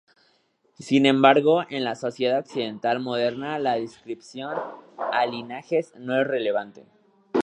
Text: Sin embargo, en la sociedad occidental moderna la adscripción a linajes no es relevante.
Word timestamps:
Sin 0.79 1.05
embargo, 1.05 1.61
en 1.69 1.83
la 1.83 1.93
sociedad 1.93 2.39
occidental 2.39 2.99
moderna 2.99 3.59
la 3.59 3.73
adscripción 3.73 4.57
a 4.97 5.25
linajes 5.27 5.93
no 5.95 6.19
es 6.19 6.25
relevante. 6.27 6.87